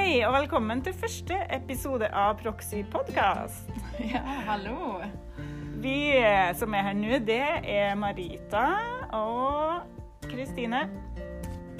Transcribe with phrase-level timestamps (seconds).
[0.00, 3.68] Hei, og velkommen til første episode av Proxy podkast.
[4.00, 5.02] Ja, hallo.
[5.84, 8.62] Vi eh, som er her nå, det er Marita
[9.12, 10.86] og Kristine.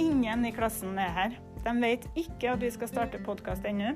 [0.04, 1.38] Ingen i klassen er her.
[1.64, 3.94] De vet ikke at vi skal starte podkast ennå.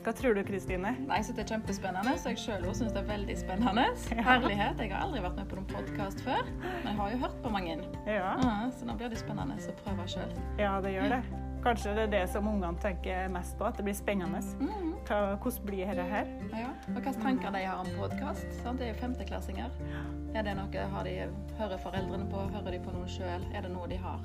[0.00, 0.96] Hva tror du, Kristine?
[1.04, 3.90] Nei, så Det er kjempespennende, så jeg sjøl syns det er veldig spennende.
[4.24, 4.80] Herlighet.
[4.80, 7.52] Jeg har aldri vært med på noen podkast før, men jeg har jo hørt på
[7.52, 7.76] mange.
[8.08, 10.32] Ja, Ja, så nå blir det spennende å prøve sjøl.
[10.56, 11.24] ja det gjør det.
[11.64, 14.40] Kanskje det er det som ungene tenker mest på, at det blir spennende.
[14.60, 14.90] Mm.
[15.08, 16.28] Hva, hvordan blir dette her?
[16.52, 16.70] Ja.
[16.90, 18.44] Og hvilke tanker de har om podkast?
[18.64, 19.70] Det er jo femteklassinger.
[20.34, 21.14] Er det noe har de,
[21.58, 22.44] Hører foreldrene på?
[22.52, 23.46] Hører de på noe sjøl?
[23.54, 24.20] Er det noe de har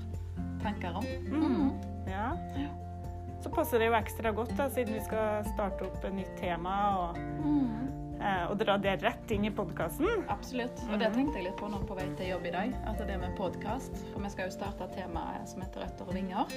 [0.63, 1.07] tanker om?
[1.31, 1.71] Mm.
[2.09, 2.31] Ja.
[3.39, 6.73] Så passer det jo ekstra godt, da, siden vi skal starte opp et nytt tema
[7.05, 8.17] og, Mm.
[8.19, 10.25] eh, og dra det rett inn i podkasten.
[10.27, 10.81] Absolutt.
[10.91, 12.73] Og det tenkte jeg litt på nå på vei til jobb i dag.
[12.85, 16.13] At det med podkast For vi skal jo starte et tema som heter Røtter og
[16.19, 16.51] vinger.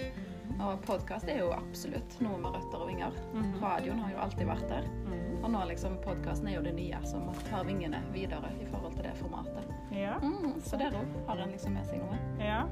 [0.60, 3.16] Og podkast er jo absolutt noe med røtter og vinger.
[3.62, 4.88] Radioen har jo alltid vært der.
[5.42, 9.06] Og nå liksom podkasten er jo det nye som tar vingene videre i forhold til
[9.08, 9.70] det formatet.
[9.94, 10.16] Ja.
[10.22, 12.18] Mm, så der òg har en liksom med seg noe.
[12.42, 12.64] ja.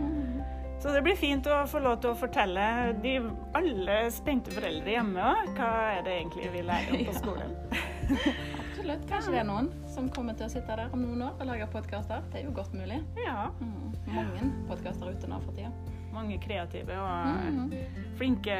[0.00, 0.42] Mm.
[0.82, 2.64] Så det blir fint å få lov til å fortelle
[3.00, 3.12] de
[3.56, 7.54] alle spente foreldre hjemme òg hva er det egentlig vi lærer om på skolen.
[8.64, 9.06] Absolutt.
[9.08, 11.68] Kanskje det er noen som kommer til å sitte der om noen år og lage
[11.72, 12.26] podkaster.
[12.34, 12.98] Det er jo godt mulig.
[13.22, 13.46] Ja.
[13.62, 13.94] Mm.
[14.12, 15.70] Mange podkaster ute nå for tida.
[16.14, 17.72] Mange kreative og Mm.
[18.18, 18.56] flinke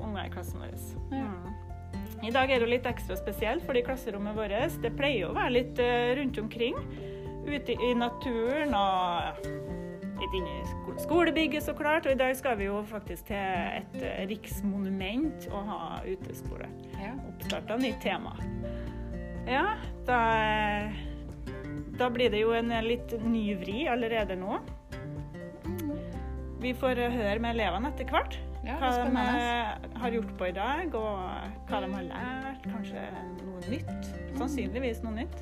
[0.00, 0.74] unger i klassen vår.
[1.12, 1.28] Ja.
[1.28, 1.54] Mm.
[2.26, 5.78] I dag er det litt ekstra spesielt, fordi klasserommet vårt det pleier å være litt
[5.78, 6.74] eh, rundt omkring.
[7.46, 9.46] Ute i naturen og
[10.18, 12.06] litt inne i skolebygget, så klart.
[12.06, 16.66] Og i dag skal vi jo faktisk til et eh, riksmonument og ha uteskole.
[16.98, 17.12] Ja.
[17.30, 18.34] Oppstart av nytt tema.
[19.48, 19.76] Ja,
[20.08, 20.98] da, eh,
[21.98, 24.58] da blir det jo en litt ny vri allerede nå.
[26.58, 28.34] Vi får høre med elevene etter hvert
[28.66, 32.64] Ja, hva de eh, har gjort på i dag, og hva de har lært.
[32.66, 33.04] Kanskje
[33.38, 34.08] noe nytt.
[34.34, 35.36] Sannsynligvis noe nytt.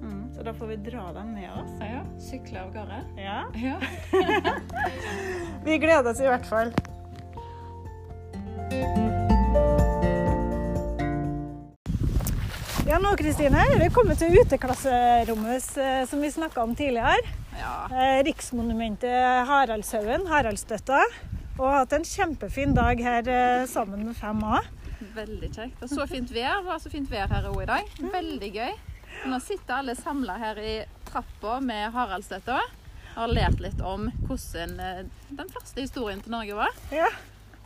[0.00, 1.74] Mm, så da får vi dra dem med oss.
[1.84, 3.02] Ja, Sykle av gårde.
[3.20, 3.42] Ja.
[3.60, 3.76] Ja.
[5.66, 6.72] Vi gleder oss i hvert fall.
[12.88, 17.20] Ja, nå Kristine, er vi kommet til uteklasserommet eh, som vi snakka om tidligere.
[17.60, 17.74] Ja.
[17.92, 21.04] Eh, Riksmonumentet Haraldshaugen, Haraldsstøtta.
[21.60, 24.62] Og hatt en kjempefin dag her eh, sammen med 5A.
[25.14, 25.80] Veldig kjekt.
[25.80, 26.62] Var så fint vær.
[26.62, 27.94] Det var så fint vær her òg i dag.
[28.14, 28.74] Veldig gøy.
[29.28, 30.74] Nå sitter alle samla her i
[31.10, 32.60] trappa med Haraldstøtta
[33.10, 36.76] og har lært litt om hvordan eh, den første historien til Norge var.
[36.94, 37.10] Ja.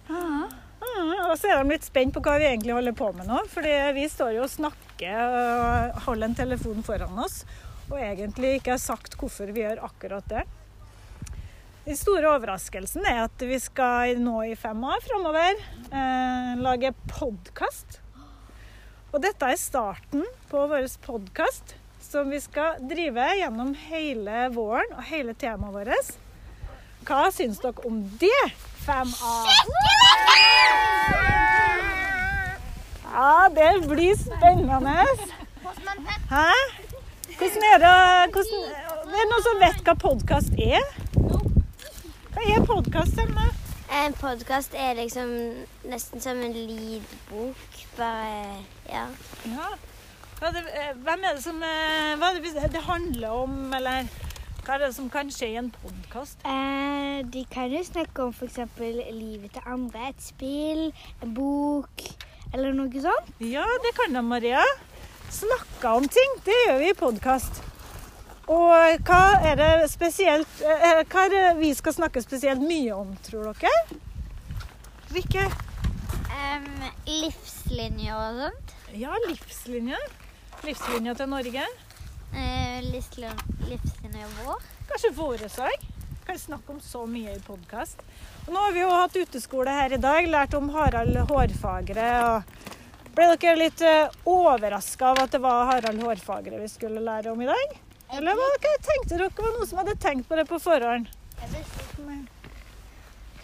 [0.09, 3.38] Mm, og så er de litt spent på hva vi egentlig holder på med nå.
[3.53, 7.44] fordi vi står jo og snakker og holder en telefon foran oss,
[7.94, 10.43] og egentlig ikke har sagt hvorfor vi gjør akkurat det.
[11.84, 15.59] Den store overraskelsen er at vi skal nå i fem år framover
[15.93, 18.00] eh, lage podkast.
[19.15, 25.05] Og dette er starten på vår podkast, som vi skal drive gjennom hele våren og
[25.11, 26.15] hele temaet vårt.
[27.05, 28.43] Hva syns dere om det?
[28.87, 29.34] 5A.
[33.12, 35.05] Ja, det blir spennende.
[36.32, 36.49] Hæ?
[37.44, 38.60] Hvordan er det hvordan,
[39.05, 40.84] Er det noen som vet hva podkast er?
[42.32, 43.50] Hva er podkast, Emma?
[43.93, 45.34] En podkast er liksom
[45.84, 49.03] nesten som en lydbok, bare Ja.
[49.44, 49.69] Ja.
[50.38, 53.75] Hva er det, eh, hvem er det som eh, Hva er det det handler om,
[53.75, 54.09] eller
[54.65, 56.41] hva er det som kan skje i en podkast?
[56.49, 58.56] Eh, de kan jo snakke om f.eks.
[59.12, 60.09] livet til andre.
[60.09, 62.09] Et spill, en bok
[62.55, 63.37] eller noe sånt.
[63.41, 64.65] Ja, det kan de, Maria.
[65.34, 67.62] Snakke om ting, det gjør vi i podkast.
[68.47, 73.15] Og hva er det spesielt eh, Hva er det vi skal snakke spesielt mye om,
[73.25, 73.73] tror dere?
[75.15, 75.49] Rikke?
[77.09, 78.75] livslinjer og sånt.
[78.94, 79.99] Ja, livslinje.
[80.65, 81.65] Livslinja til Norge.
[82.34, 84.62] Eh, livslinja vår.
[84.91, 85.89] Kanskje våre òg.
[86.25, 88.00] Kan snakke om så mye i podkast.
[88.49, 92.12] Nå har vi jo hatt uteskole her i dag, lært om Harald Hårfagre.
[92.29, 92.74] og
[93.14, 93.82] Ble dere litt
[94.26, 97.75] overraska av at det var Harald Hårfagre vi skulle lære om i dag?
[98.14, 101.06] Eller hva dere tenkte dere var noen som hadde tenkt på det på forhånd?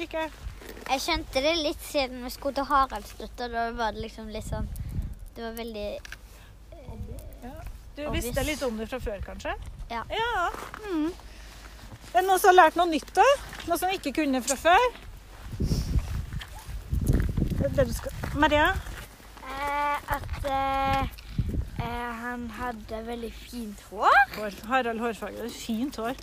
[0.01, 0.27] Ikke?
[0.91, 3.49] Jeg skjønte det litt siden vi skulle til Haraldsstøtta.
[3.53, 4.67] Da var det liksom litt sånn
[5.37, 5.89] Det var veldig
[7.97, 8.25] Du obvious.
[8.25, 9.55] visste litt om det fra før, kanskje?
[9.91, 10.03] Ja.
[10.11, 10.51] ja.
[10.89, 11.11] Mm.
[12.11, 13.27] Er det noen som har lært noe nytt, da?
[13.69, 14.87] Noe som ikke kunne fra før?
[17.61, 17.93] Er.
[18.41, 18.71] Maria?
[19.61, 21.03] Eh, At eh,
[21.81, 24.21] eh, han hadde veldig fint hår.
[24.37, 24.57] Hår.
[24.71, 25.49] Harald Hårfagre.
[25.55, 26.15] Fint hår.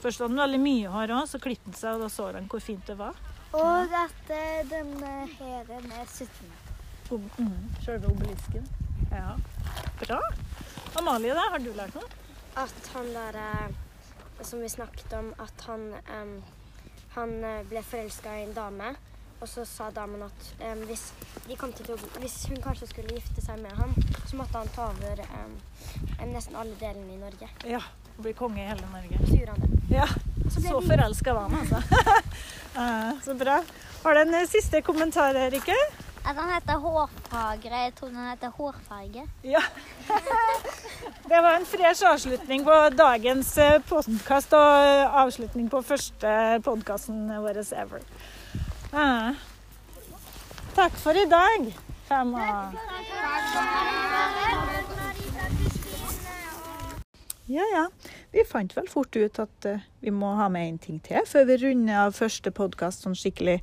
[0.00, 2.48] Først hadde han veldig mye hår òg, så klippet han seg, og da så han
[2.50, 3.18] hvor fint det var.
[3.56, 6.72] Og at eh, denne hæren er 17 meter.
[7.10, 8.66] Ob mm, Selve obelisken.
[9.10, 9.34] Ja.
[10.00, 10.20] Bra.
[11.00, 12.06] Amalie, da, har du lært noe?
[12.60, 13.38] At han der
[14.46, 16.36] som vi snakket om, at han, um,
[17.16, 17.34] han
[17.68, 18.94] ble forelska i en dame.
[19.40, 21.06] Og så sa damen at um, hvis,
[21.48, 23.94] de kom til å, hvis hun kanskje skulle gifte seg med ham,
[24.28, 25.54] så måtte han ta over um,
[26.28, 27.48] nesten alle delene i Norge.
[27.64, 27.80] Ja.
[28.20, 29.16] Bli konge i hele Norge.
[29.24, 29.80] Så gjorde han det.
[29.94, 30.06] Ja.
[30.50, 31.82] Så Så forelska var han, altså.
[32.70, 33.62] Eh, så bra.
[34.02, 35.74] Har du en eh, siste kommentar, Erike?
[36.22, 37.80] At han heter hårfagre.
[37.82, 39.24] Jeg trodde han heter hårfarge.
[39.42, 39.62] Ja.
[41.30, 43.56] Det var en fresh avslutning på dagens
[43.88, 48.06] podkast og eh, avslutning på første podkasten vår ever.
[48.92, 49.34] Ja.
[50.74, 51.78] Takk for i dag.
[52.08, 52.72] Femma.
[57.46, 57.90] Ja, ja.
[58.30, 61.46] Vi fant vel fort ut at uh, vi må ha med en ting til før
[61.48, 63.60] vi runder av første podkast sånn skikkelig.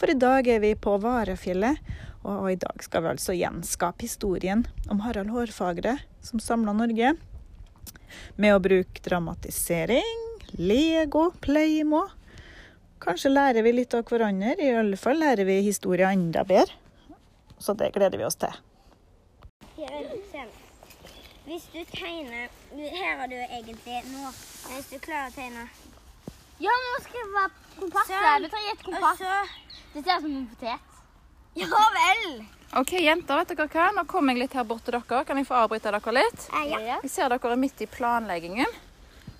[0.00, 1.80] For i dag er vi på Varefjellet,
[2.28, 7.14] og i dag skal vi altså gjenskape historien om Harald Hårfagre som samla Norge.
[8.36, 10.24] Med å bruke dramatisering,
[10.56, 12.06] Lego, Playmo.
[13.02, 14.54] Kanskje lærer vi litt av hverandre.
[14.62, 16.72] I alle fall lærer vi historie enda bedre.
[17.58, 18.52] Så det gleder vi oss til.
[21.46, 24.30] Hvis du tegner Her har du egentlig nå
[24.72, 25.66] Hvis du klarer å tegne
[26.58, 28.16] Ja, nå skal jeg være kompasset.
[28.16, 28.42] Sånn.
[28.42, 29.22] Du trenger et kompass.
[29.92, 30.96] Det ser ut som en potet.
[31.56, 32.24] Ja vel!
[32.76, 33.86] OK, jenter, vet dere hva?
[33.94, 35.22] Nå kommer jeg litt her bort til dere.
[35.28, 36.48] Kan jeg få avbryte dere litt?
[36.72, 36.80] Ja.
[37.04, 38.74] Jeg ser dere er midt i planleggingen.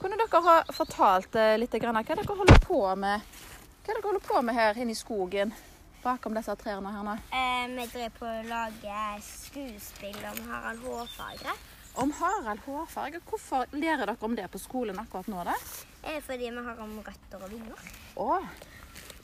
[0.00, 3.24] Kunne dere ha fortalt eh, litt grann, hva dere holder på med
[3.86, 5.54] Hva dere holder på med her inne i skogen?
[6.02, 7.16] Bakom disse trærne her nå.
[7.34, 11.56] Eh, vi driver på å lage skuespill om Harald Hårfagre.
[11.96, 13.22] Om Harald Hårfarge.
[13.26, 15.56] Hvorfor lærer dere om det på skolen akkurat nå, da?
[16.04, 17.90] Eh, fordi vi har om røtter og vinger.
[18.20, 18.28] Å,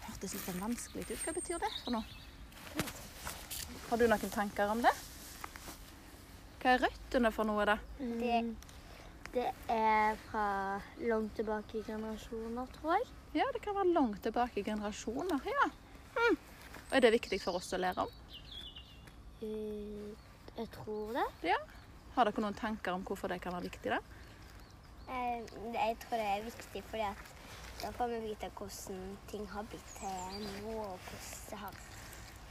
[0.08, 1.19] hørtes litt vanskelig ut.
[1.22, 2.20] Hva betyr det for noe?
[3.90, 4.94] Har du noen tanker om det?
[6.62, 7.76] Hva er røttene for noe, da?
[8.00, 8.40] Det,
[9.32, 13.06] det er fra langt tilbake i generasjoner, tror jeg.
[13.40, 15.40] Ja, det kan være langt tilbake i generasjoner.
[15.49, 15.69] ja.
[16.17, 16.37] Mm.
[16.90, 18.11] Og Er det viktig for oss å lære om?
[19.43, 20.12] Uh,
[20.58, 21.25] jeg tror det.
[21.49, 21.56] Ja.
[22.14, 23.90] Har dere noen tanker om hvorfor det kan være viktig?
[23.94, 24.00] da?
[25.08, 25.40] Eh,
[25.75, 27.31] jeg tror det er viktig fordi at
[27.82, 29.00] da får vi vite hvordan
[29.31, 31.81] ting har blitt til nå, og hvordan det har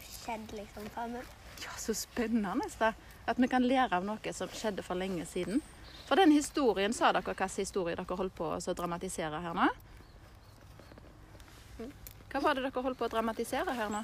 [0.02, 1.30] skjedd liksom framover.
[1.62, 2.66] Ja, Så spennende.
[2.80, 2.92] da.
[3.28, 5.62] At vi kan lære av noe som skjedde for lenge siden.
[6.12, 9.68] For den historien, Sa dere hvilken historie dere holdt på å dramatisere her nå?
[12.34, 14.02] Hva var det dere holdt på å dramatisere her nå?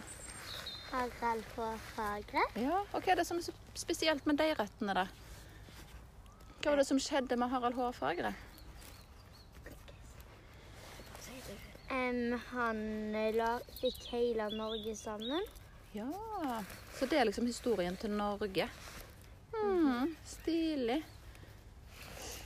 [0.88, 2.46] Harald Hårfagre.
[2.64, 5.04] Ja, og Hva er det som er spesielt med de røttene, da?
[6.62, 8.32] Hva var det som skjedde med Harald Hårfagre?
[11.92, 12.82] Um, han
[13.36, 13.52] la,
[13.82, 15.44] fikk hele Norge sammen.
[15.92, 16.08] Ja,
[16.96, 18.72] Så det er liksom historien til Norge.
[19.60, 21.02] Mm, stilig.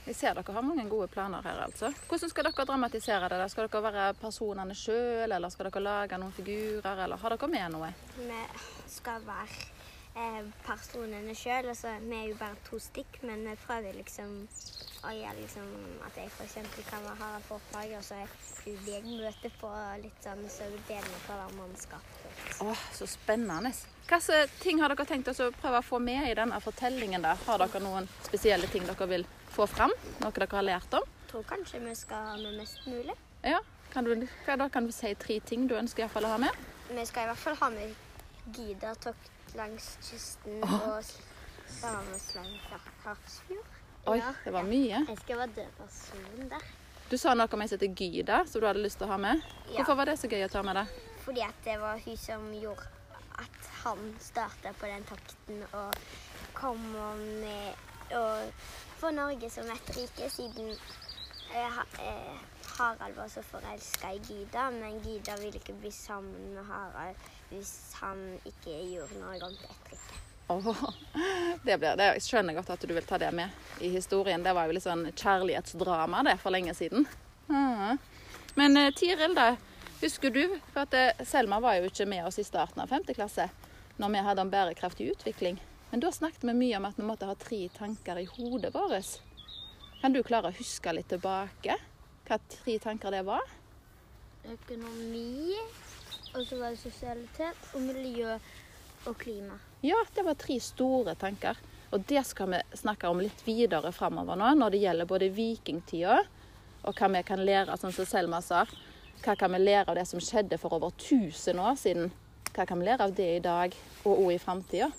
[0.02, 1.92] Jeg ser dere har mange gode planer her, altså.
[2.08, 3.44] Hvordan skal dere dramatisere det?
[3.52, 7.76] Skal dere være personene sjøl, eller skal dere lage noen figurer, eller har dere med
[7.76, 7.92] noe?
[8.18, 8.40] Vi
[8.90, 9.81] skal være
[10.66, 11.68] personene sjøl.
[11.72, 14.34] Altså, vi er jo bare to stykk, men vi prøver liksom
[15.02, 15.70] å gjøre liksom
[16.06, 16.58] at jeg f.eks.
[16.86, 18.28] kan være Harald Hårfagre, og så er
[18.62, 19.70] hun jeg møter på
[20.02, 22.12] litt sånn, så deler vi på hver mannskap.
[22.62, 23.72] Å, Så spennende.
[24.06, 27.24] Hvilke ting har dere tenkt å prøve å få med i denne fortellingen?
[27.24, 27.34] da?
[27.46, 29.94] Har dere noen spesielle ting dere vil få fram?
[30.20, 31.06] Noe dere har lært om?
[31.22, 33.16] Jeg tror kanskje vi skal ha med mest mulig.
[33.42, 33.58] Ja,
[33.94, 36.40] kan du, da kan du si tre ting du ønsker i hvert fall å ha
[36.44, 36.64] med?
[36.92, 37.94] Vi skal i hvert fall ha med
[38.52, 41.04] Gidertokt langs kysten og
[41.72, 43.66] Svanes langs Harpsfjord.
[44.06, 44.32] Oi, Ja.
[44.44, 45.04] det var mye.
[45.08, 46.64] Jeg skal være dødperson der.
[47.10, 49.16] Du sa noe om ei som heter Gyda, som du hadde lyst til å ha
[49.20, 49.42] med.
[49.68, 49.76] Ja.
[49.82, 50.86] Hvorfor var det så gøy å ta med det?
[51.24, 52.88] Fordi at det var hun som gjorde
[53.38, 55.94] at han starta på den takten og
[56.54, 56.82] kom
[57.40, 57.74] med
[58.12, 58.52] og
[59.00, 60.68] for Norge som et rike, siden
[61.54, 62.40] eh, eh,
[62.78, 67.16] Harald var så forelska i Gyda, men Gyda ville ikke bli sammen med Harald
[67.52, 70.20] hvis han ikke gjorde noe om etter ikke.
[70.52, 70.90] Oh,
[71.62, 74.42] det blir, det jeg skjønner godt at du vil ta det med i historien.
[74.42, 77.06] Det var jo litt sånn kjærlighetsdrama det for lenge siden.
[78.58, 79.54] Men eh, Tiril, da.
[80.02, 80.58] Husker du?
[80.72, 83.06] For at eh, Selma var jo ikke med oss i starten av 5.
[83.14, 83.48] klasse
[84.00, 85.60] når vi hadde om bærekraftig utvikling.
[85.92, 89.18] Men da snakket vi mye om at vi måtte ha tre tanker i hodet vårt.
[90.00, 91.76] Kan du klare å huske litt tilbake
[92.26, 93.44] hva tre tanker det var?
[94.48, 95.54] Økonomi,
[96.42, 98.34] og så var det sosialitet og miljø
[99.06, 99.58] og klima.
[99.82, 101.58] Ja, det var tre store tanker.
[101.92, 106.22] Og det skal vi snakke om litt videre framover nå, når det gjelder både vikingtida
[106.82, 108.64] og hva vi kan lære, sånn som Selma sa.
[109.22, 112.10] Hva kan vi lære av det som skjedde for over 1000 år siden?
[112.50, 114.90] Hva kan vi lære av det i dag og òg i framtida?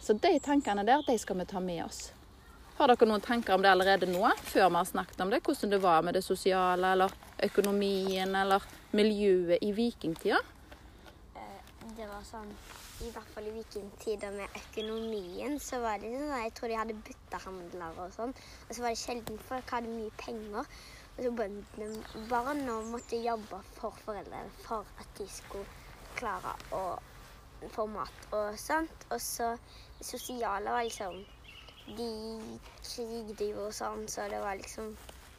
[0.00, 2.06] Så de tankene der, de skal vi ta med oss.
[2.78, 5.42] Har dere noen tanker om det allerede nå, før vi har snakket om det?
[5.44, 7.12] Hvordan det var med det sosiale, eller
[7.44, 8.64] økonomien, eller
[8.96, 10.38] miljøet i vikingtida?
[12.26, 12.48] Sånn,
[13.06, 16.96] i hvert fall i vikingtider med økonomien, så var det sånn, jeg tror de hadde
[17.06, 18.32] byttehandlere og sånn.
[18.66, 20.72] Og så var det sjelden folk hadde mye penger.
[21.14, 25.66] Og så bøndene barna måtte jobbe for foreldrene for at de skulle
[26.18, 26.82] klare å
[27.74, 29.06] få mat og sånt.
[29.10, 29.52] Og så
[29.98, 31.24] det sosiale var liksom
[31.96, 32.06] De
[32.84, 34.90] krigde jo og sånn, så det var liksom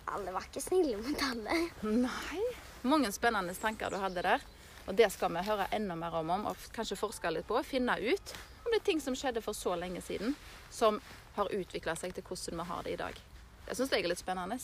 [0.09, 1.59] Alle var ikke snille mot alle.
[1.85, 2.41] Nei.
[2.89, 4.47] Mange spennende tanker du hadde der.
[4.89, 7.59] Og det skal vi høre enda mer om, om og kanskje forske litt på.
[7.63, 8.33] Finne ut
[8.65, 10.33] om det er ting som skjedde for så lenge siden,
[10.73, 10.97] som
[11.35, 13.21] har utvikla seg til hvordan vi har det i dag.
[13.67, 14.57] Det syns jeg er litt spennende.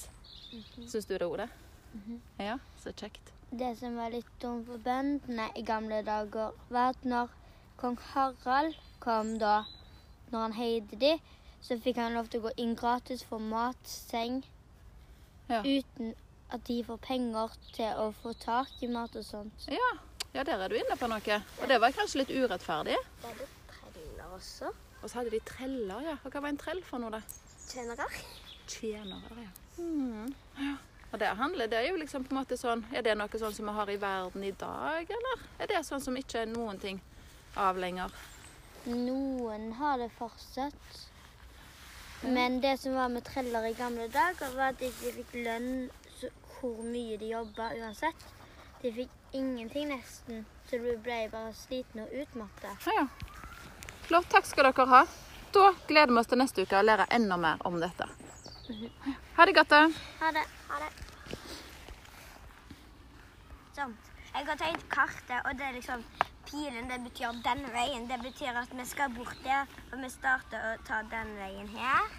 [0.90, 1.46] Syns du det, Ole?
[2.42, 3.32] Ja, så kjekt.
[3.56, 7.30] Det som var litt dumt for bøndene i gamle dager, var at når
[7.80, 9.62] kong Harald kom da,
[10.32, 11.14] når han heide de,
[11.62, 14.42] så fikk han lov til å gå inn gratis for mat, seng,
[15.48, 15.62] Ja.
[15.62, 16.16] uten
[16.50, 19.68] at de får penger til å få tak i mat og sånt.
[19.70, 19.92] Ja,
[20.36, 21.38] ja, der er du inne på noe.
[21.62, 22.98] Og det var kanskje litt urettferdig.
[23.22, 24.72] Det hadde treller også.
[25.02, 26.18] Og så hadde de treller, ja.
[26.24, 27.22] Og hva var en trell for noe, da?
[27.70, 28.10] Tjenere.
[28.68, 29.54] Tjenere, ja.
[29.78, 30.76] Mm, ja.
[31.12, 33.54] Og det handler, det er jo liksom på en måte sånn Er det noe sånn
[33.56, 36.80] som vi har i verden i dag, eller er det sånn som ikke er noen
[36.82, 37.00] ting
[37.56, 38.12] av lenger?
[38.86, 40.98] Noen har det fortsatt.
[42.26, 45.70] Men det som var med treller i gamle dager, var at de ikke fikk lønn
[46.18, 48.28] så, hvor mye de jobba uansett.
[48.86, 52.76] De fikk ingenting nesten, så du ble bare sliten og utmatta.
[52.86, 53.06] Ja, ja.
[54.06, 54.28] Flott.
[54.30, 55.00] Takk skal dere ha.
[55.56, 58.06] Da gleder vi oss til neste uke og lære enda mer om dette.
[59.40, 59.74] Ha det godt.
[59.74, 59.80] da.
[60.20, 60.46] Ha det.
[60.70, 60.92] Ha det.
[63.80, 63.98] Sånn.
[64.36, 66.06] Jeg har tegnet kartet, og det er liksom
[66.46, 68.06] pilen det betyr den veien.
[68.06, 72.16] Det betyr at vi skal bort der, og vi starter å ta den veien her.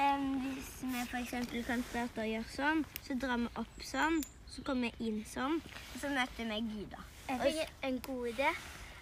[0.00, 1.38] Um, hvis vi f.eks.
[1.68, 5.60] kan starte å gjøre sånn, så drar vi opp sånn, så kommer jeg inn sånn,
[5.62, 7.02] og så møter jeg Gud da.
[7.30, 8.52] Jeg fikk en god idé.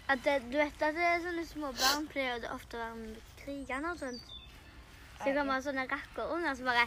[0.09, 3.01] At det, du vet at det er sånne små barn pleier det ofte å være
[3.01, 4.35] med krigene og sånt.
[5.19, 6.87] Så man ha sånne rakkerunger som bare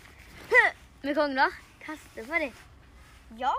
[1.04, 2.64] med kongler kaster på dem.
[3.42, 3.54] Ja!